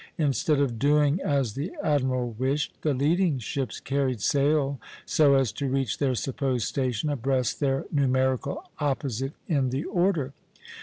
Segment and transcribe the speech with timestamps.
[0.17, 5.51] Instead of doing as the admiral wished, the leading ships (a) carried sail so as
[5.51, 10.33] to reach their supposed station abreast their numerical opposite in the order.